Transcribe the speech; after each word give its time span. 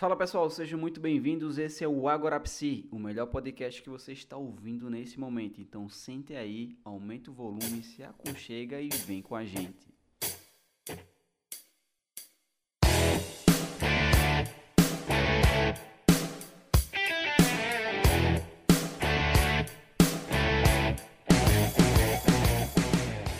Fala 0.00 0.16
pessoal, 0.16 0.48
sejam 0.48 0.80
muito 0.80 0.98
bem-vindos. 0.98 1.58
Esse 1.58 1.84
é 1.84 1.86
o 1.86 2.08
Agora 2.08 2.40
Psi, 2.40 2.88
o 2.90 2.98
melhor 2.98 3.26
podcast 3.26 3.82
que 3.82 3.90
você 3.90 4.12
está 4.12 4.34
ouvindo 4.34 4.88
nesse 4.88 5.20
momento. 5.20 5.60
Então 5.60 5.90
sente 5.90 6.34
aí, 6.34 6.74
aumente 6.82 7.28
o 7.28 7.34
volume, 7.34 7.82
se 7.82 8.02
aconchega 8.02 8.80
e 8.80 8.88
vem 8.88 9.20
com 9.20 9.36
a 9.36 9.44
gente. 9.44 9.92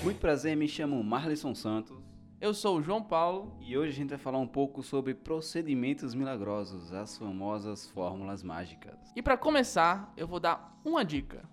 Muito 0.05 0.21
prazer, 0.21 0.55
me 0.55 0.69
chamo 0.69 1.03
Marlison 1.03 1.55
Santos. 1.55 2.10
Eu 2.41 2.55
sou 2.55 2.79
o 2.79 2.83
João 2.83 3.03
Paulo. 3.03 3.55
E 3.61 3.77
hoje 3.77 3.93
a 3.93 3.95
gente 3.95 4.09
vai 4.09 4.19
falar 4.19 4.39
um 4.39 4.47
pouco 4.47 4.83
sobre 4.83 5.13
procedimentos 5.13 6.15
milagrosos, 6.15 6.91
as 6.91 7.19
famosas 7.19 7.87
fórmulas 7.91 8.43
mágicas. 8.43 9.13
E 9.15 9.21
para 9.21 9.37
começar, 9.37 10.11
eu 10.17 10.27
vou 10.27 10.41
dar 10.41 10.81
uma 10.83 11.05
dica, 11.05 11.47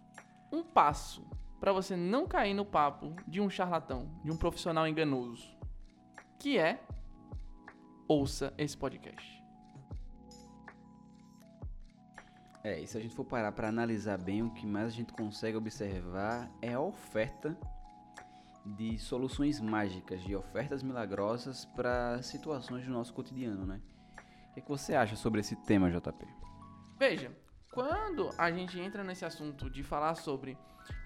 um 0.50 0.64
passo 0.64 1.28
para 1.60 1.74
você 1.74 1.98
não 1.98 2.26
cair 2.26 2.54
no 2.54 2.64
papo 2.64 3.14
de 3.28 3.42
um 3.42 3.50
charlatão, 3.50 4.10
de 4.24 4.32
um 4.32 4.38
profissional 4.38 4.88
enganoso, 4.88 5.58
que 6.40 6.58
é 6.58 6.80
ouça 8.08 8.54
esse 8.58 8.78
podcast. 8.78 9.44
É, 12.64 12.80
e 12.80 12.88
se 12.88 12.98
a 12.98 13.02
gente 13.02 13.14
for 13.14 13.26
parar 13.26 13.52
para 13.52 13.68
analisar 13.68 14.18
bem, 14.18 14.42
o 14.42 14.52
que 14.52 14.66
mais 14.66 14.88
a 14.88 14.96
gente 14.96 15.12
consegue 15.12 15.58
observar 15.58 16.50
é 16.62 16.76
a 16.76 16.80
oferta 16.80 17.58
de 18.76 18.98
soluções 18.98 19.60
mágicas, 19.62 20.22
de 20.22 20.36
ofertas 20.36 20.84
milagrosas 20.84 21.66
para 21.66 22.22
situações 22.22 22.86
do 22.86 22.92
nosso 22.92 23.14
cotidiano, 23.14 23.66
né? 23.66 23.82
O 24.50 24.54
que, 24.54 24.60
é 24.60 24.62
que 24.62 24.70
você 24.70 24.96
acha 24.96 25.16
sobre 25.16 25.40
esse 25.40 25.56
tema, 25.56 25.90
JP? 25.90 26.28
Veja, 26.98 27.32
quando 27.72 28.30
a 28.38 28.52
gente 28.52 28.80
entra 28.80 29.04
nesse 29.04 29.24
assunto 29.24 29.70
de 29.70 29.84
falar 29.84 30.16
sobre 30.16 30.58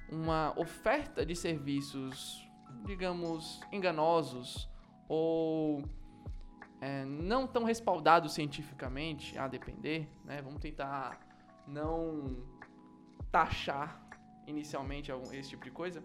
uma 0.10 0.54
oferta 0.58 1.26
de 1.26 1.36
serviços, 1.36 2.50
digamos, 2.86 3.60
enganosos 3.72 4.70
ou 5.08 5.84
é, 6.80 7.06
não 7.06 7.46
tão 7.46 7.64
respaldados 7.64 8.34
cientificamente, 8.34 9.38
a 9.38 9.48
depender, 9.48 10.10
né? 10.24 10.42
Vamos 10.42 10.62
tentar 10.62 11.20
não 11.68 12.44
taxar 13.32 14.02
inicialmente 14.48 15.12
esse 15.32 15.50
tipo 15.50 15.64
de 15.64 15.72
coisa 15.72 16.04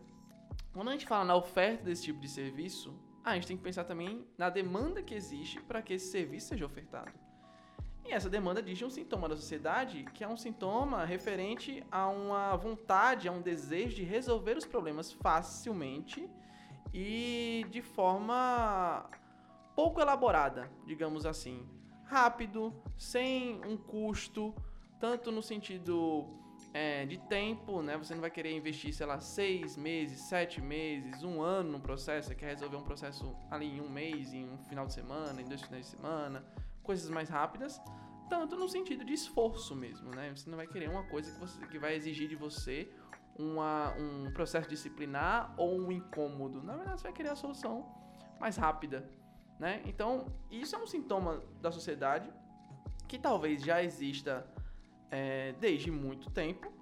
quando 0.76 0.88
a 0.90 0.92
gente 0.92 1.06
fala 1.06 1.24
na 1.24 1.34
oferta 1.34 1.84
desse 1.84 2.02
tipo 2.02 2.20
de 2.20 2.28
serviço, 2.28 2.94
a 3.24 3.34
gente 3.34 3.46
tem 3.46 3.56
que 3.56 3.62
pensar 3.62 3.84
também 3.84 4.26
na 4.36 4.50
demanda 4.50 5.02
que 5.02 5.14
existe 5.14 5.58
para 5.62 5.80
que 5.80 5.94
esse 5.94 6.10
serviço 6.10 6.48
seja 6.48 6.66
ofertado. 6.66 7.10
E 8.04 8.12
essa 8.12 8.28
demanda 8.28 8.62
diz 8.62 8.82
um 8.82 8.90
sintoma 8.90 9.26
da 9.26 9.34
sociedade, 9.34 10.04
que 10.12 10.22
é 10.22 10.28
um 10.28 10.36
sintoma 10.36 11.02
referente 11.06 11.82
a 11.90 12.06
uma 12.08 12.54
vontade, 12.56 13.26
a 13.26 13.32
um 13.32 13.40
desejo 13.40 13.96
de 13.96 14.02
resolver 14.02 14.54
os 14.54 14.66
problemas 14.66 15.12
facilmente 15.12 16.28
e 16.92 17.64
de 17.70 17.80
forma 17.80 19.08
pouco 19.74 19.98
elaborada, 19.98 20.70
digamos 20.86 21.24
assim. 21.24 21.66
Rápido, 22.04 22.70
sem 22.98 23.64
um 23.64 23.78
custo, 23.78 24.54
tanto 25.00 25.32
no 25.32 25.42
sentido 25.42 26.28
é, 26.76 27.06
de 27.06 27.16
tempo, 27.16 27.80
né? 27.80 27.96
Você 27.96 28.12
não 28.12 28.20
vai 28.20 28.30
querer 28.30 28.54
investir, 28.54 28.92
sei 28.92 29.06
lá, 29.06 29.18
seis 29.18 29.78
meses, 29.78 30.20
sete 30.20 30.60
meses, 30.60 31.22
um 31.22 31.40
ano 31.40 31.72
no 31.72 31.80
processo. 31.80 32.28
Você 32.28 32.34
quer 32.34 32.48
resolver 32.48 32.76
um 32.76 32.82
processo 32.82 33.34
ali 33.50 33.78
em 33.78 33.80
um 33.80 33.88
mês, 33.88 34.34
em 34.34 34.44
um 34.44 34.58
final 34.58 34.84
de 34.86 34.92
semana, 34.92 35.40
em 35.40 35.46
dois 35.46 35.62
finais 35.62 35.86
de 35.86 35.92
semana, 35.92 36.44
coisas 36.82 37.08
mais 37.08 37.30
rápidas. 37.30 37.80
Tanto 38.28 38.56
no 38.56 38.68
sentido 38.68 39.06
de 39.06 39.14
esforço 39.14 39.74
mesmo, 39.74 40.10
né? 40.14 40.34
Você 40.36 40.50
não 40.50 40.58
vai 40.58 40.66
querer 40.66 40.90
uma 40.90 41.04
coisa 41.04 41.32
que, 41.32 41.40
você, 41.40 41.66
que 41.66 41.78
vai 41.78 41.94
exigir 41.94 42.28
de 42.28 42.36
você 42.36 42.92
uma, 43.38 43.94
um 43.94 44.30
processo 44.32 44.68
disciplinar 44.68 45.54
ou 45.56 45.80
um 45.80 45.90
incômodo. 45.90 46.62
Na 46.62 46.76
verdade, 46.76 47.00
você 47.00 47.04
vai 47.04 47.12
querer 47.14 47.30
a 47.30 47.36
solução 47.36 47.86
mais 48.38 48.58
rápida, 48.58 49.08
né? 49.58 49.80
Então, 49.86 50.26
isso 50.50 50.76
é 50.76 50.78
um 50.78 50.86
sintoma 50.86 51.42
da 51.62 51.72
sociedade 51.72 52.30
que 53.08 53.18
talvez 53.18 53.62
já 53.62 53.82
exista 53.82 54.46
é, 55.10 55.52
desde 55.60 55.90
muito 55.90 56.30
tempo, 56.30 56.72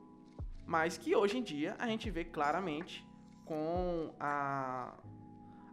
mas 0.67 0.97
que 0.97 1.15
hoje 1.15 1.39
em 1.39 1.43
dia 1.43 1.77
a 1.79 1.87
gente 1.87 2.11
vê 2.11 2.25
claramente 2.25 3.07
com 3.45 4.15
a, 4.19 4.95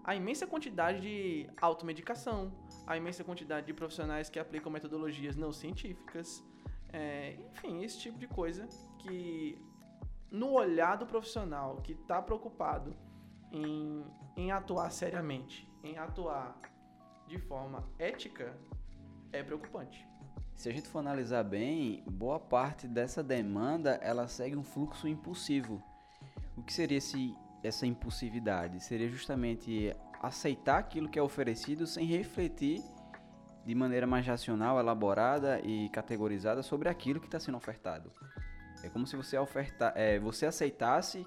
a 0.04 0.16
imensa 0.16 0.46
quantidade 0.46 1.02
de 1.02 1.50
automedicação, 1.62 2.52
a 2.86 2.98
imensa 2.98 3.24
quantidade 3.24 3.68
de 3.68 3.74
profissionais 3.74 4.30
que 4.30 4.40
aplicam 4.40 4.72
metodologias 4.72 5.36
não 5.36 5.52
científicas, 5.54 6.44
é, 6.92 7.38
enfim, 7.52 7.84
esse 7.84 8.00
tipo 8.00 8.18
de 8.18 8.28
coisa 8.28 8.68
que 9.00 9.58
no 10.30 10.52
olhar 10.52 10.98
do 10.98 11.06
profissional 11.06 11.78
que 11.78 11.94
está 11.94 12.22
preocupado 12.22 12.96
em, 13.52 14.06
em 14.36 14.52
atuar 14.52 14.90
seriamente, 14.92 15.70
em 15.84 15.98
atuar 15.98 16.58
de 17.28 17.38
forma 17.38 17.88
ética, 17.98 18.58
é 19.32 19.42
preocupante. 19.42 20.06
Se 20.62 20.70
a 20.70 20.72
gente 20.72 20.88
for 20.88 21.00
analisar 21.00 21.44
bem, 21.44 22.04
boa 22.06 22.40
parte 22.40 22.88
dessa 22.88 23.24
demanda 23.24 24.00
ela 24.00 24.28
segue 24.28 24.56
um 24.56 24.64
fluxo 24.64 25.08
impulsivo. 25.08 25.82
O 26.56 26.62
que 26.62 26.72
seria 26.72 27.00
esse, 27.00 27.36
essa 27.64 27.88
impulsividade? 27.88 28.80
Seria 28.80 29.10
justamente 29.10 29.92
aceitar 30.22 30.78
aquilo 30.78 31.10
que 31.10 31.18
é 31.18 31.22
oferecido 31.24 31.88
sem 31.88 32.06
refletir 32.06 32.80
de 33.66 33.74
maneira 33.74 34.06
mais 34.06 34.28
racional, 34.28 34.80
elaborada 34.80 35.60
e 35.62 35.90
categorizada 35.90 36.62
sobre 36.62 36.90
aquilo 36.90 37.20
que 37.20 37.26
está 37.26 37.40
sendo 37.40 37.58
ofertado. 37.58 38.12
É 38.84 38.90
como 38.90 39.08
se 39.08 39.16
você, 39.16 39.40
oferta, 39.40 39.92
é, 39.96 40.20
você 40.20 40.46
aceitasse 40.46 41.26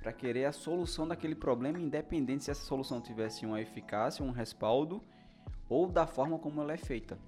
para 0.00 0.14
querer 0.14 0.46
a 0.46 0.52
solução 0.52 1.06
daquele 1.06 1.34
problema, 1.34 1.78
independente 1.78 2.44
se 2.44 2.50
essa 2.50 2.64
solução 2.64 3.02
tivesse 3.02 3.44
uma 3.44 3.60
eficácia, 3.60 4.24
um 4.24 4.30
respaldo 4.30 5.04
ou 5.68 5.86
da 5.86 6.06
forma 6.06 6.38
como 6.38 6.62
ela 6.62 6.72
é 6.72 6.78
feita. 6.78 7.18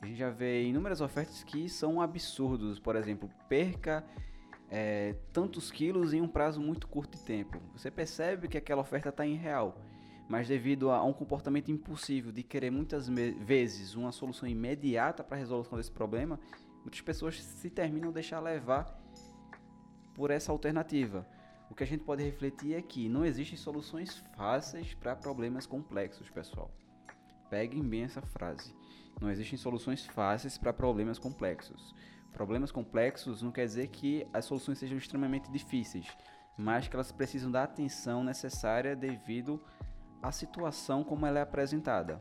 A 0.00 0.06
gente 0.06 0.18
já 0.18 0.30
vê 0.30 0.64
inúmeras 0.64 1.00
ofertas 1.00 1.44
que 1.44 1.68
são 1.68 2.00
absurdos. 2.00 2.78
Por 2.78 2.96
exemplo, 2.96 3.30
perca 3.48 4.04
é, 4.70 5.14
tantos 5.32 5.70
quilos 5.70 6.14
em 6.14 6.20
um 6.20 6.28
prazo 6.28 6.60
muito 6.60 6.86
curto 6.86 7.18
de 7.18 7.24
tempo. 7.24 7.60
Você 7.74 7.90
percebe 7.90 8.48
que 8.48 8.56
aquela 8.56 8.80
oferta 8.80 9.10
está 9.10 9.26
irreal, 9.26 9.78
mas 10.28 10.48
devido 10.48 10.90
a 10.90 11.02
um 11.04 11.12
comportamento 11.12 11.70
impulsivo 11.70 12.32
de 12.32 12.42
querer 12.42 12.70
muitas 12.70 13.08
vezes 13.08 13.94
uma 13.94 14.12
solução 14.12 14.48
imediata 14.48 15.22
para 15.22 15.36
a 15.36 15.40
resolução 15.40 15.76
desse 15.76 15.90
problema, 15.90 16.40
muitas 16.82 17.00
pessoas 17.00 17.42
se 17.42 17.68
terminam 17.68 18.12
deixar 18.12 18.40
levar 18.40 18.98
por 20.14 20.30
essa 20.30 20.50
alternativa. 20.50 21.26
O 21.68 21.74
que 21.74 21.84
a 21.84 21.86
gente 21.86 22.04
pode 22.04 22.22
refletir 22.22 22.74
é 22.74 22.82
que 22.82 23.08
não 23.08 23.24
existem 23.24 23.56
soluções 23.56 24.24
fáceis 24.36 24.94
para 24.94 25.14
problemas 25.14 25.66
complexos, 25.66 26.30
pessoal. 26.30 26.70
Peguem 27.48 27.82
bem 27.82 28.02
essa 28.04 28.22
frase. 28.22 28.79
Não 29.20 29.30
existem 29.30 29.58
soluções 29.58 30.06
fáceis 30.06 30.56
para 30.56 30.72
problemas 30.72 31.18
complexos. 31.18 31.94
Problemas 32.32 32.72
complexos 32.72 33.42
não 33.42 33.52
quer 33.52 33.66
dizer 33.66 33.88
que 33.88 34.26
as 34.32 34.44
soluções 34.44 34.78
sejam 34.78 34.96
extremamente 34.96 35.50
difíceis, 35.50 36.06
mas 36.56 36.88
que 36.88 36.96
elas 36.96 37.12
precisam 37.12 37.50
da 37.50 37.64
atenção 37.64 38.24
necessária 38.24 38.96
devido 38.96 39.62
à 40.22 40.32
situação 40.32 41.04
como 41.04 41.26
ela 41.26 41.38
é 41.38 41.42
apresentada. 41.42 42.18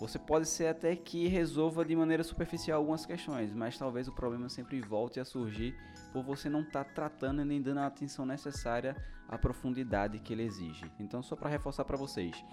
Você 0.00 0.18
pode 0.18 0.48
ser 0.48 0.66
até 0.66 0.96
que 0.96 1.28
resolva 1.28 1.84
de 1.84 1.94
maneira 1.94 2.24
superficial 2.24 2.80
algumas 2.80 3.06
questões, 3.06 3.52
mas 3.52 3.78
talvez 3.78 4.08
o 4.08 4.12
problema 4.12 4.48
sempre 4.48 4.80
volte 4.80 5.20
a 5.20 5.24
surgir 5.24 5.76
por 6.12 6.24
você 6.24 6.48
não 6.48 6.62
estar 6.62 6.84
tá 6.84 6.90
tratando 6.90 7.44
nem 7.44 7.62
dando 7.62 7.78
a 7.78 7.86
atenção 7.86 8.26
necessária 8.26 8.96
à 9.28 9.38
profundidade 9.38 10.18
que 10.18 10.32
ele 10.32 10.42
exige. 10.42 10.90
Então, 10.98 11.22
só 11.22 11.36
para 11.36 11.48
reforçar 11.48 11.84
para 11.84 11.96
vocês, 11.96 12.44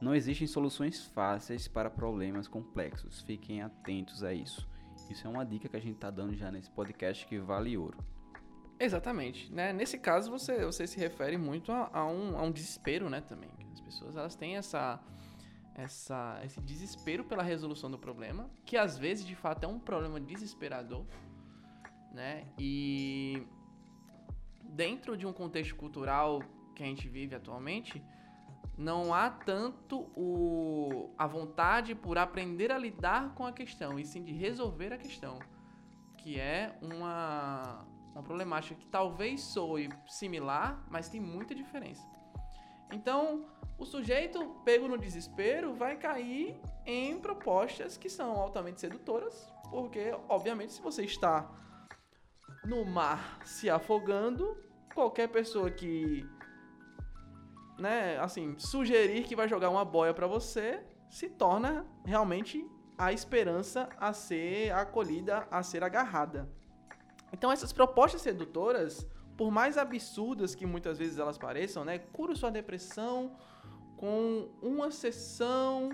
não 0.00 0.14
existem 0.14 0.46
soluções 0.46 1.04
fáceis 1.06 1.66
para 1.66 1.90
problemas 1.90 2.46
complexos. 2.46 3.22
Fiquem 3.22 3.62
atentos 3.62 4.22
a 4.22 4.32
isso. 4.32 4.68
Isso 5.10 5.26
é 5.26 5.30
uma 5.30 5.44
dica 5.44 5.68
que 5.68 5.76
a 5.76 5.80
gente 5.80 5.94
está 5.94 6.10
dando 6.10 6.34
já 6.34 6.50
nesse 6.50 6.70
podcast 6.70 7.26
que 7.26 7.38
vale 7.38 7.76
ouro. 7.76 7.98
Exatamente. 8.78 9.52
Né? 9.52 9.72
Nesse 9.72 9.98
caso, 9.98 10.30
você, 10.30 10.64
você 10.64 10.86
se 10.86 10.98
refere 10.98 11.38
muito 11.38 11.72
a, 11.72 11.90
a, 11.92 12.06
um, 12.06 12.38
a 12.38 12.42
um 12.42 12.50
desespero 12.50 13.08
né, 13.08 13.20
também. 13.20 13.50
As 13.72 13.80
pessoas 13.80 14.16
elas 14.16 14.34
têm 14.34 14.56
essa, 14.56 15.00
essa, 15.74 16.40
esse 16.44 16.60
desespero 16.60 17.24
pela 17.24 17.42
resolução 17.42 17.90
do 17.90 17.98
problema, 17.98 18.50
que 18.64 18.76
às 18.76 18.98
vezes, 18.98 19.24
de 19.24 19.34
fato, 19.34 19.64
é 19.64 19.66
um 19.66 19.78
problema 19.78 20.20
desesperador. 20.20 21.04
Né? 22.12 22.46
E 22.58 23.46
dentro 24.62 25.16
de 25.16 25.26
um 25.26 25.32
contexto 25.32 25.74
cultural 25.74 26.42
que 26.74 26.82
a 26.82 26.86
gente 26.86 27.08
vive 27.08 27.34
atualmente, 27.34 28.02
não 28.76 29.14
há 29.14 29.30
tanto 29.30 30.00
o, 30.14 31.14
a 31.16 31.26
vontade 31.26 31.94
por 31.94 32.18
aprender 32.18 32.70
a 32.70 32.78
lidar 32.78 33.34
com 33.34 33.46
a 33.46 33.52
questão, 33.52 33.98
e 33.98 34.04
sim 34.04 34.22
de 34.22 34.32
resolver 34.32 34.92
a 34.92 34.98
questão, 34.98 35.38
que 36.18 36.38
é 36.38 36.78
uma, 36.82 37.86
uma 38.12 38.22
problemática 38.22 38.74
que 38.74 38.86
talvez 38.86 39.40
soe 39.40 39.88
similar, 40.06 40.84
mas 40.90 41.08
tem 41.08 41.20
muita 41.20 41.54
diferença. 41.54 42.06
Então, 42.92 43.46
o 43.78 43.84
sujeito, 43.84 44.56
pego 44.64 44.88
no 44.88 44.98
desespero, 44.98 45.74
vai 45.74 45.96
cair 45.96 46.60
em 46.84 47.18
propostas 47.18 47.96
que 47.96 48.08
são 48.08 48.32
altamente 48.32 48.80
sedutoras, 48.80 49.52
porque, 49.70 50.14
obviamente, 50.28 50.74
se 50.74 50.82
você 50.82 51.04
está 51.04 51.50
no 52.64 52.84
mar 52.84 53.38
se 53.44 53.68
afogando, 53.68 54.56
qualquer 54.94 55.28
pessoa 55.28 55.70
que, 55.70 56.26
né, 57.78 58.18
assim, 58.18 58.54
sugerir 58.58 59.24
que 59.24 59.36
vai 59.36 59.48
jogar 59.48 59.70
uma 59.70 59.84
boia 59.84 60.14
para 60.14 60.26
você, 60.26 60.82
se 61.10 61.28
torna 61.28 61.86
realmente 62.04 62.66
a 62.98 63.12
esperança 63.12 63.88
a 63.98 64.12
ser 64.12 64.72
acolhida, 64.72 65.46
a 65.50 65.62
ser 65.62 65.84
agarrada. 65.84 66.48
Então 67.32 67.52
essas 67.52 67.72
propostas 67.72 68.22
sedutoras, 68.22 69.06
por 69.36 69.50
mais 69.50 69.76
absurdas 69.76 70.54
que 70.54 70.64
muitas 70.64 70.98
vezes 70.98 71.18
elas 71.18 71.36
pareçam, 71.36 71.84
né, 71.84 71.98
cura 71.98 72.34
sua 72.34 72.50
depressão 72.50 73.36
com 73.96 74.48
uma 74.62 74.90
sessão 74.90 75.90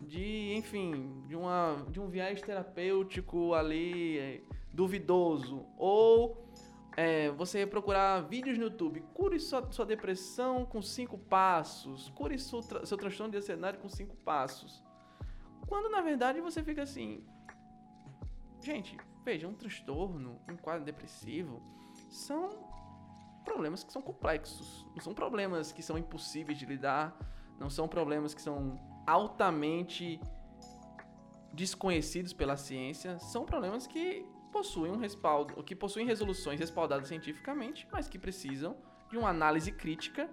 de, 0.00 0.54
enfim, 0.54 1.24
de, 1.26 1.34
uma, 1.34 1.84
de 1.90 2.00
um 2.00 2.08
viés 2.08 2.40
terapêutico 2.40 3.52
ali 3.54 4.18
é, 4.18 4.40
duvidoso, 4.72 5.66
ou 5.76 6.47
é, 6.98 7.30
você 7.30 7.64
procurar 7.64 8.22
vídeos 8.22 8.58
no 8.58 8.64
YouTube, 8.64 9.04
cure 9.14 9.38
sua, 9.38 9.70
sua 9.70 9.86
depressão 9.86 10.66
com 10.66 10.82
cinco 10.82 11.16
passos, 11.16 12.10
cure 12.10 12.36
seu, 12.40 12.60
seu 12.60 12.98
transtorno 12.98 13.30
de 13.30 13.38
ansiedade 13.38 13.78
com 13.78 13.88
cinco 13.88 14.16
passos. 14.16 14.82
Quando 15.68 15.88
na 15.90 16.00
verdade 16.00 16.40
você 16.40 16.60
fica 16.60 16.82
assim, 16.82 17.24
gente, 18.60 18.96
veja, 19.24 19.46
um 19.46 19.54
transtorno, 19.54 20.40
um 20.50 20.56
quadro 20.56 20.84
depressivo, 20.84 21.62
são 22.10 22.68
problemas 23.44 23.84
que 23.84 23.92
são 23.92 24.02
complexos, 24.02 24.84
não 24.92 25.00
são 25.00 25.14
problemas 25.14 25.70
que 25.70 25.84
são 25.84 25.96
impossíveis 25.96 26.58
de 26.58 26.66
lidar, 26.66 27.16
não 27.60 27.70
são 27.70 27.86
problemas 27.86 28.34
que 28.34 28.42
são 28.42 28.76
altamente 29.06 30.20
desconhecidos 31.54 32.32
pela 32.32 32.56
ciência, 32.56 33.20
são 33.20 33.46
problemas 33.46 33.86
que 33.86 34.26
possuem 34.48 34.92
um 34.92 34.98
respaldo, 34.98 35.62
que 35.62 35.74
possuem 35.74 36.06
resoluções 36.06 36.58
respaldadas 36.58 37.08
cientificamente, 37.08 37.86
mas 37.92 38.08
que 38.08 38.18
precisam 38.18 38.76
de 39.10 39.16
uma 39.16 39.28
análise 39.28 39.72
crítica 39.72 40.28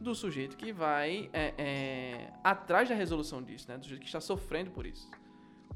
do 0.00 0.14
sujeito 0.14 0.56
que 0.56 0.72
vai 0.72 1.30
é, 1.32 1.54
é, 1.56 2.32
atrás 2.42 2.88
da 2.88 2.94
resolução 2.94 3.42
disso, 3.42 3.68
né? 3.68 3.78
Do 3.78 3.84
sujeito 3.84 4.00
que 4.00 4.06
está 4.06 4.20
sofrendo 4.20 4.70
por 4.70 4.84
isso. 4.84 5.08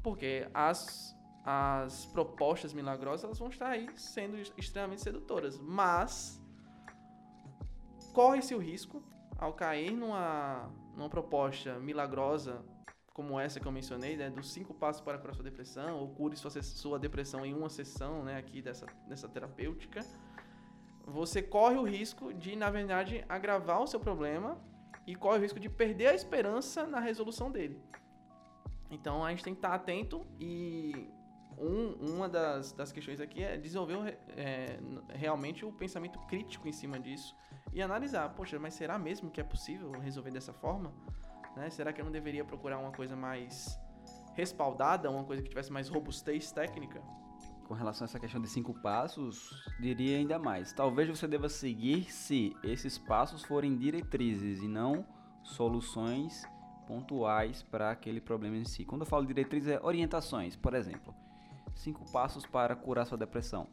Porque 0.03 0.47
as, 0.53 1.15
as 1.43 2.05
propostas 2.07 2.73
milagrosas 2.73 3.23
elas 3.23 3.39
vão 3.39 3.49
estar 3.49 3.69
aí 3.69 3.89
sendo 3.95 4.37
extremamente 4.57 5.01
sedutoras. 5.01 5.57
Mas 5.57 6.41
corre-se 8.13 8.53
o 8.53 8.57
risco, 8.57 9.01
ao 9.37 9.53
cair 9.53 9.91
numa, 9.91 10.69
numa 10.95 11.09
proposta 11.09 11.79
milagrosa 11.79 12.63
como 13.17 13.39
essa 13.39 13.59
que 13.59 13.67
eu 13.67 13.71
mencionei, 13.71 14.15
né, 14.15 14.29
dos 14.29 14.51
cinco 14.51 14.75
passos 14.75 15.01
para 15.01 15.17
curar 15.17 15.33
sua 15.33 15.43
depressão, 15.43 15.97
ou 15.97 16.09
cure 16.09 16.37
sua, 16.37 16.51
sua 16.61 16.99
depressão 16.99 17.43
em 17.43 17.51
uma 17.51 17.67
sessão, 17.67 18.23
né, 18.23 18.37
aqui 18.37 18.61
dessa, 18.61 18.85
dessa 19.07 19.27
terapêutica, 19.27 20.01
você 21.03 21.41
corre 21.41 21.77
o 21.77 21.83
risco 21.83 22.31
de, 22.31 22.55
na 22.55 22.69
verdade, 22.69 23.25
agravar 23.27 23.81
o 23.81 23.87
seu 23.87 23.99
problema 23.99 24.61
e 25.07 25.15
corre 25.15 25.39
o 25.39 25.41
risco 25.41 25.59
de 25.59 25.67
perder 25.67 26.09
a 26.09 26.13
esperança 26.13 26.85
na 26.85 26.99
resolução 26.99 27.49
dele. 27.49 27.81
Então 28.91 29.25
a 29.25 29.31
gente 29.31 29.43
tem 29.43 29.55
que 29.55 29.57
estar 29.57 29.73
atento 29.73 30.23
e 30.39 31.09
um, 31.57 31.93
uma 32.13 32.29
das, 32.29 32.71
das 32.71 32.91
questões 32.91 33.19
aqui 33.19 33.41
é 33.41 33.57
desenvolver 33.57 34.19
é, 34.37 34.77
realmente 35.09 35.65
o 35.65 35.71
pensamento 35.71 36.19
crítico 36.27 36.67
em 36.67 36.71
cima 36.71 36.99
disso 36.99 37.35
e 37.73 37.81
analisar, 37.81 38.29
poxa, 38.35 38.59
mas 38.59 38.75
será 38.75 38.99
mesmo 38.99 39.31
que 39.31 39.41
é 39.41 39.43
possível 39.43 39.89
resolver 39.93 40.29
dessa 40.29 40.53
forma? 40.53 40.93
Né? 41.57 41.69
Será 41.69 41.91
que 41.91 41.99
eu 41.99 42.05
não 42.05 42.11
deveria 42.11 42.45
procurar 42.45 42.77
uma 42.77 42.91
coisa 42.91 43.15
mais 43.15 43.79
respaldada, 44.35 45.09
uma 45.09 45.23
coisa 45.23 45.41
que 45.41 45.49
tivesse 45.49 45.71
mais 45.71 45.89
robustez 45.89 46.51
técnica? 46.51 47.01
com 47.67 47.73
relação 47.73 48.05
a 48.05 48.07
essa 48.07 48.17
questão 48.17 48.41
de 48.41 48.47
cinco 48.47 48.73
passos, 48.73 49.51
diria 49.77 50.17
ainda 50.17 50.39
mais. 50.39 50.71
Talvez 50.71 51.09
você 51.09 51.27
deva 51.27 51.49
seguir 51.49 52.09
se 52.09 52.55
esses 52.63 52.97
passos 52.97 53.43
forem 53.43 53.77
diretrizes 53.77 54.61
e 54.61 54.69
não 54.69 55.05
soluções 55.43 56.45
pontuais 56.87 57.61
para 57.63 57.91
aquele 57.91 58.21
problema 58.21 58.55
em 58.55 58.63
si. 58.63 58.85
Quando 58.85 59.01
eu 59.01 59.05
falo 59.05 59.25
diretrizes, 59.25 59.67
é 59.67 59.79
orientações. 59.83 60.55
Por 60.55 60.73
exemplo, 60.73 61.13
cinco 61.75 62.09
passos 62.09 62.45
para 62.45 62.73
curar 62.73 63.05
sua 63.05 63.17
depressão. 63.17 63.67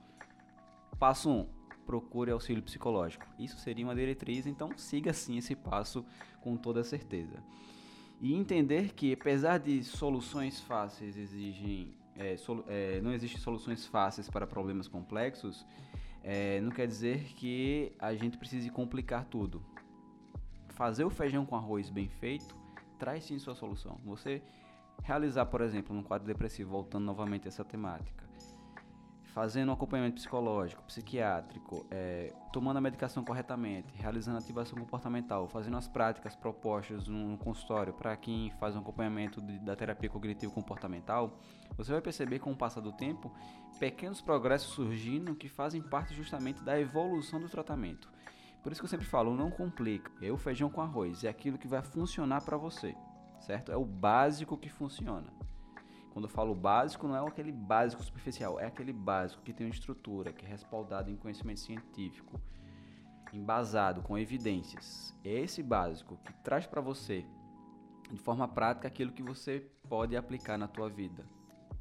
Passo 0.98 1.30
1. 1.30 1.32
Um, 1.32 1.48
procure 1.86 2.30
auxílio 2.30 2.62
psicológico. 2.62 3.26
Isso 3.38 3.58
seria 3.58 3.84
uma 3.84 3.94
diretriz, 3.94 4.46
então 4.46 4.70
siga 4.76 5.12
sim 5.12 5.38
esse 5.38 5.54
passo 5.54 6.04
com 6.40 6.56
toda 6.56 6.82
certeza. 6.84 7.42
E 8.20 8.34
entender 8.34 8.92
que, 8.94 9.12
apesar 9.12 9.58
de 9.58 9.82
soluções 9.84 10.60
fáceis 10.60 11.16
exigem 11.16 11.94
é, 12.16 12.36
é, 12.68 13.00
não 13.00 13.12
existem 13.12 13.40
soluções 13.40 13.86
fáceis 13.86 14.28
para 14.28 14.46
problemas 14.46 14.86
complexos, 14.86 15.66
é, 16.22 16.60
não 16.60 16.70
quer 16.70 16.86
dizer 16.86 17.24
que 17.34 17.92
a 17.98 18.14
gente 18.14 18.38
precise 18.38 18.70
complicar 18.70 19.24
tudo. 19.24 19.62
Fazer 20.68 21.04
o 21.04 21.10
feijão 21.10 21.44
com 21.44 21.56
arroz 21.56 21.90
bem 21.90 22.08
feito 22.08 22.56
traz 22.98 23.24
sim 23.24 23.38
sua 23.38 23.54
solução. 23.54 24.00
Você 24.04 24.42
realizar, 25.02 25.46
por 25.46 25.60
exemplo, 25.60 25.94
um 25.94 26.02
quadro 26.02 26.26
depressivo, 26.26 26.70
voltando 26.70 27.04
novamente 27.04 27.46
a 27.46 27.48
essa 27.48 27.64
temática, 27.64 28.24
fazendo 29.34 29.70
um 29.70 29.72
acompanhamento 29.72 30.14
psicológico, 30.14 30.80
psiquiátrico, 30.84 31.84
é, 31.90 32.32
tomando 32.52 32.76
a 32.76 32.80
medicação 32.80 33.24
corretamente, 33.24 33.92
realizando 33.96 34.38
ativação 34.38 34.78
comportamental, 34.78 35.48
fazendo 35.48 35.76
as 35.76 35.88
práticas 35.88 36.36
propostas 36.36 37.08
no 37.08 37.36
consultório 37.36 37.92
para 37.92 38.16
quem 38.16 38.52
faz 38.60 38.76
um 38.76 38.78
acompanhamento 38.78 39.42
de, 39.42 39.58
da 39.58 39.74
terapia 39.74 40.08
cognitivo-comportamental, 40.08 41.36
você 41.76 41.90
vai 41.90 42.00
perceber 42.00 42.38
com 42.38 42.52
o 42.52 42.56
passar 42.56 42.80
do 42.80 42.92
tempo 42.92 43.34
pequenos 43.80 44.20
progressos 44.20 44.72
surgindo 44.72 45.34
que 45.34 45.48
fazem 45.48 45.82
parte 45.82 46.14
justamente 46.14 46.62
da 46.62 46.78
evolução 46.78 47.40
do 47.40 47.48
tratamento. 47.48 48.08
Por 48.62 48.70
isso 48.70 48.80
que 48.80 48.84
eu 48.84 48.90
sempre 48.90 49.04
falo, 49.04 49.34
não 49.34 49.50
complica. 49.50 50.12
É 50.22 50.30
o 50.30 50.36
feijão 50.36 50.70
com 50.70 50.80
arroz, 50.80 51.24
é 51.24 51.28
aquilo 51.28 51.58
que 51.58 51.66
vai 51.66 51.82
funcionar 51.82 52.42
para 52.42 52.56
você, 52.56 52.94
certo? 53.40 53.72
É 53.72 53.76
o 53.76 53.84
básico 53.84 54.56
que 54.56 54.68
funciona. 54.68 55.26
Quando 56.14 56.26
eu 56.26 56.30
falo 56.30 56.54
básico, 56.54 57.08
não 57.08 57.16
é 57.16 57.28
aquele 57.28 57.50
básico 57.50 58.00
superficial, 58.00 58.60
é 58.60 58.66
aquele 58.66 58.92
básico 58.92 59.42
que 59.42 59.52
tem 59.52 59.66
uma 59.66 59.72
estrutura, 59.72 60.32
que 60.32 60.46
é 60.46 60.48
respaldado 60.48 61.10
em 61.10 61.16
conhecimento 61.16 61.58
científico, 61.58 62.40
embasado 63.32 64.00
com 64.00 64.16
evidências. 64.16 65.12
É 65.24 65.32
esse 65.40 65.60
básico 65.60 66.16
que 66.18 66.32
traz 66.34 66.68
para 66.68 66.80
você, 66.80 67.26
de 68.12 68.16
forma 68.16 68.46
prática, 68.46 68.86
aquilo 68.86 69.10
que 69.10 69.24
você 69.24 69.68
pode 69.88 70.16
aplicar 70.16 70.56
na 70.56 70.68
tua 70.68 70.88
vida. 70.88 71.26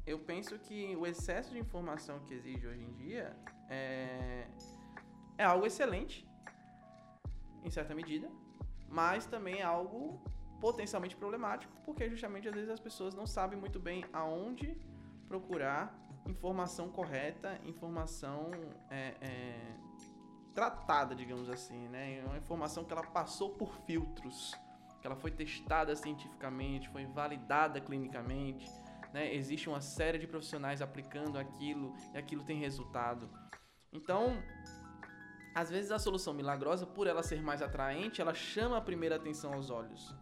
Eu 0.04 0.18
penso 0.18 0.58
que 0.58 0.96
o 0.96 1.06
excesso 1.06 1.52
de 1.52 1.60
informação 1.60 2.18
que 2.18 2.34
exige 2.34 2.66
hoje 2.66 2.82
em 2.82 2.92
dia 2.94 3.36
é, 3.70 4.48
é 5.38 5.44
algo 5.44 5.64
excelente, 5.64 6.28
em 7.62 7.70
certa 7.70 7.94
medida, 7.94 8.28
mas 8.88 9.26
também 9.26 9.60
é 9.60 9.62
algo 9.62 10.20
potencialmente 10.64 11.14
problemático, 11.14 11.70
porque 11.84 12.08
justamente 12.08 12.48
às 12.48 12.54
vezes 12.54 12.70
as 12.70 12.80
pessoas 12.80 13.14
não 13.14 13.26
sabem 13.26 13.58
muito 13.58 13.78
bem 13.78 14.02
aonde 14.14 14.74
procurar 15.28 15.94
informação 16.26 16.88
correta, 16.88 17.60
informação 17.66 18.50
é, 18.90 19.14
é, 19.20 19.76
tratada, 20.54 21.14
digamos 21.14 21.50
assim, 21.50 21.86
né? 21.88 22.24
Uma 22.24 22.38
informação 22.38 22.82
que 22.82 22.94
ela 22.94 23.02
passou 23.02 23.50
por 23.50 23.74
filtros, 23.86 24.54
que 25.02 25.06
ela 25.06 25.14
foi 25.14 25.30
testada 25.30 25.94
cientificamente, 25.94 26.88
foi 26.88 27.04
validada 27.04 27.78
clinicamente, 27.78 28.66
né? 29.12 29.34
Existe 29.34 29.68
uma 29.68 29.82
série 29.82 30.16
de 30.16 30.26
profissionais 30.26 30.80
aplicando 30.80 31.38
aquilo 31.38 31.92
e 32.14 32.16
aquilo 32.16 32.42
tem 32.42 32.58
resultado. 32.58 33.28
Então, 33.92 34.42
às 35.54 35.68
vezes 35.68 35.92
a 35.92 35.98
solução 35.98 36.32
milagrosa, 36.32 36.86
por 36.86 37.06
ela 37.06 37.22
ser 37.22 37.42
mais 37.42 37.60
atraente, 37.60 38.22
ela 38.22 38.32
chama 38.32 38.78
a 38.78 38.80
primeira 38.80 39.16
atenção 39.16 39.52
aos 39.52 39.68
olhos. 39.68 40.14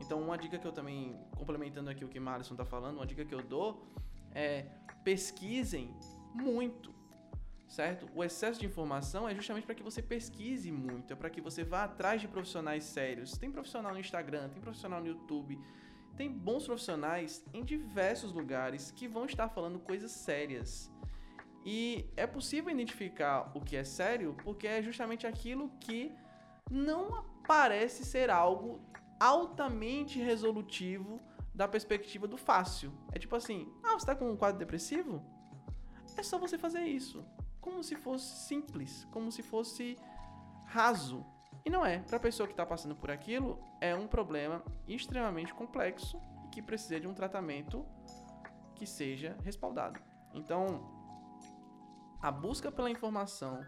Então, 0.00 0.20
uma 0.20 0.36
dica 0.36 0.58
que 0.58 0.66
eu 0.66 0.72
também, 0.72 1.14
complementando 1.36 1.90
aqui 1.90 2.04
o 2.04 2.08
que 2.08 2.18
o 2.18 2.22
Marison 2.22 2.54
está 2.54 2.64
falando, 2.64 2.96
uma 2.96 3.06
dica 3.06 3.24
que 3.24 3.34
eu 3.34 3.42
dou 3.42 3.86
é 4.32 4.66
pesquisem 5.04 5.94
muito, 6.34 6.92
certo? 7.68 8.08
O 8.14 8.24
excesso 8.24 8.60
de 8.60 8.66
informação 8.66 9.28
é 9.28 9.34
justamente 9.34 9.64
para 9.64 9.74
que 9.74 9.82
você 9.82 10.02
pesquise 10.02 10.70
muito, 10.70 11.12
é 11.12 11.16
para 11.16 11.30
que 11.30 11.40
você 11.40 11.62
vá 11.62 11.84
atrás 11.84 12.20
de 12.20 12.28
profissionais 12.28 12.84
sérios. 12.84 13.32
Tem 13.32 13.50
profissional 13.50 13.92
no 13.92 14.00
Instagram, 14.00 14.48
tem 14.48 14.60
profissional 14.60 15.00
no 15.00 15.06
YouTube, 15.06 15.58
tem 16.16 16.30
bons 16.30 16.66
profissionais 16.66 17.44
em 17.52 17.64
diversos 17.64 18.32
lugares 18.32 18.90
que 18.90 19.06
vão 19.08 19.24
estar 19.24 19.48
falando 19.48 19.78
coisas 19.78 20.10
sérias. 20.10 20.90
E 21.64 22.06
é 22.16 22.26
possível 22.26 22.70
identificar 22.70 23.50
o 23.54 23.60
que 23.60 23.76
é 23.76 23.84
sério 23.84 24.34
porque 24.42 24.66
é 24.66 24.82
justamente 24.82 25.26
aquilo 25.26 25.70
que 25.80 26.12
não 26.70 27.24
parece 27.46 28.04
ser 28.04 28.30
algo 28.30 28.80
altamente 29.20 30.18
resolutivo 30.18 31.20
da 31.54 31.68
perspectiva 31.68 32.26
do 32.26 32.38
fácil. 32.38 32.92
É 33.12 33.18
tipo 33.18 33.36
assim: 33.36 33.70
ah, 33.84 33.92
você 33.92 34.06
tá 34.06 34.16
com 34.16 34.30
um 34.30 34.36
quadro 34.36 34.58
depressivo? 34.58 35.22
É 36.16 36.22
só 36.22 36.38
você 36.38 36.56
fazer 36.58 36.84
isso. 36.84 37.24
Como 37.60 37.84
se 37.84 37.94
fosse 37.94 38.48
simples, 38.48 39.06
como 39.12 39.30
se 39.30 39.42
fosse 39.42 39.96
raso. 40.64 41.24
E 41.64 41.68
não 41.68 41.84
é. 41.84 41.98
Para 41.98 42.16
a 42.16 42.20
pessoa 42.20 42.46
que 42.46 42.54
está 42.54 42.64
passando 42.64 42.96
por 42.96 43.10
aquilo, 43.10 43.62
é 43.80 43.94
um 43.94 44.06
problema 44.06 44.64
extremamente 44.88 45.52
complexo 45.52 46.18
e 46.46 46.48
que 46.48 46.62
precisa 46.62 46.98
de 46.98 47.06
um 47.06 47.12
tratamento 47.12 47.84
que 48.74 48.86
seja 48.86 49.36
respaldado. 49.44 50.00
Então, 50.32 50.90
a 52.22 52.30
busca 52.30 52.72
pela 52.72 52.90
informação, 52.90 53.64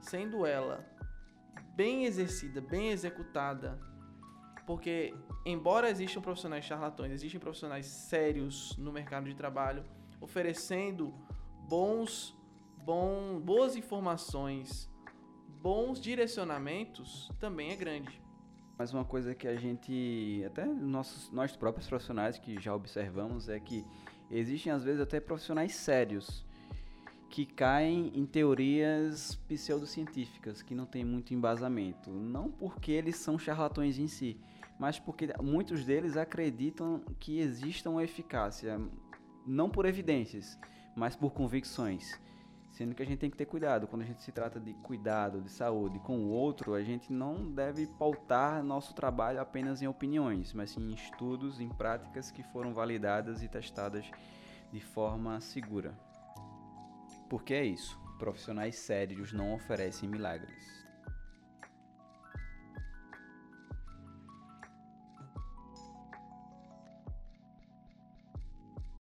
sendo 0.00 0.44
ela 0.44 0.84
bem 1.76 2.04
exercida, 2.04 2.60
bem 2.60 2.88
executada, 2.88 3.78
porque 4.66 5.14
embora 5.44 5.90
existam 5.90 6.20
profissionais 6.20 6.64
charlatões, 6.64 7.12
existem 7.12 7.40
profissionais 7.40 7.86
sérios 7.86 8.76
no 8.76 8.92
mercado 8.92 9.28
de 9.28 9.34
trabalho 9.34 9.84
oferecendo 10.20 11.12
bons, 11.68 12.36
bom, 12.84 13.40
boas 13.40 13.76
informações, 13.76 14.88
bons 15.60 16.00
direcionamentos, 16.00 17.30
também 17.40 17.70
é 17.70 17.76
grande. 17.76 18.22
Mas 18.78 18.92
uma 18.92 19.04
coisa 19.04 19.34
que 19.34 19.46
a 19.46 19.56
gente, 19.56 20.42
até 20.46 20.64
nossos, 20.64 21.30
nós 21.30 21.56
próprios 21.56 21.88
profissionais 21.88 22.38
que 22.38 22.60
já 22.60 22.74
observamos, 22.74 23.48
é 23.48 23.60
que 23.60 23.84
existem 24.30 24.72
às 24.72 24.82
vezes 24.82 25.00
até 25.00 25.20
profissionais 25.20 25.74
sérios 25.74 26.44
que 27.28 27.46
caem 27.46 28.12
em 28.14 28.26
teorias 28.26 29.36
pseudocientíficas 29.48 30.62
que 30.62 30.74
não 30.74 30.84
tem 30.84 31.04
muito 31.04 31.32
embasamento. 31.32 32.10
Não 32.10 32.50
porque 32.50 32.92
eles 32.92 33.16
são 33.16 33.38
charlatões 33.38 33.98
em 33.98 34.06
si, 34.06 34.38
mas 34.82 34.98
porque 34.98 35.28
muitos 35.40 35.84
deles 35.84 36.16
acreditam 36.16 37.04
que 37.20 37.38
exista 37.38 37.88
uma 37.88 38.02
eficácia, 38.02 38.80
não 39.46 39.70
por 39.70 39.86
evidências, 39.86 40.58
mas 40.96 41.14
por 41.14 41.30
convicções. 41.32 42.20
Sendo 42.72 42.92
que 42.92 43.00
a 43.00 43.06
gente 43.06 43.20
tem 43.20 43.30
que 43.30 43.36
ter 43.36 43.46
cuidado. 43.46 43.86
Quando 43.86 44.02
a 44.02 44.04
gente 44.04 44.24
se 44.24 44.32
trata 44.32 44.58
de 44.58 44.74
cuidado, 44.74 45.40
de 45.40 45.52
saúde 45.52 46.00
com 46.00 46.18
o 46.24 46.30
outro, 46.30 46.74
a 46.74 46.82
gente 46.82 47.12
não 47.12 47.48
deve 47.52 47.86
pautar 47.86 48.60
nosso 48.64 48.92
trabalho 48.92 49.40
apenas 49.40 49.80
em 49.82 49.86
opiniões, 49.86 50.52
mas 50.52 50.70
sim 50.70 50.90
em 50.90 50.94
estudos, 50.94 51.60
em 51.60 51.68
práticas 51.68 52.32
que 52.32 52.42
foram 52.42 52.74
validadas 52.74 53.40
e 53.40 53.46
testadas 53.46 54.10
de 54.72 54.80
forma 54.80 55.40
segura. 55.40 55.96
Porque 57.30 57.54
é 57.54 57.64
isso. 57.64 57.96
Profissionais 58.18 58.74
sérios 58.74 59.32
não 59.32 59.54
oferecem 59.54 60.08
milagres. 60.08 60.81